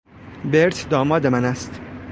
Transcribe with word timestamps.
برت 0.45 0.87
داماد 0.89 1.27
من 1.27 1.45
است. 1.45 1.81